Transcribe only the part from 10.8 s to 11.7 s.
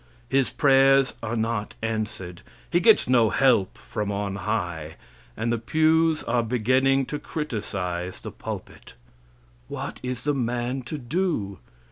to do?